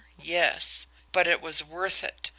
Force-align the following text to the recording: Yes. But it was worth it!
Yes. 0.23 0.87
But 1.11 1.27
it 1.27 1.41
was 1.43 1.63
worth 1.63 2.03
it! 2.03 2.29